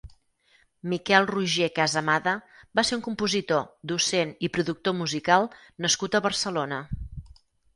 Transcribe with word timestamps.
Miquel 0.93 1.27
Roger 1.31 1.67
Casamada 1.79 2.33
va 2.79 2.85
ser 2.91 2.97
un 2.99 3.03
compositor, 3.09 3.61
docent 3.93 4.33
i 4.49 4.51
productor 4.57 4.97
musical 5.03 5.47
nascut 5.89 6.19
a 6.21 6.25
Barcelona. 6.31 6.83